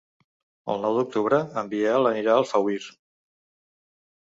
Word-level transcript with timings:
El 0.73 0.81
nou 0.85 0.97
d'octubre 0.99 1.39
en 1.63 1.69
Biel 1.75 2.11
anirà 2.13 2.33
a 2.33 2.41
Alfauir. 2.43 2.81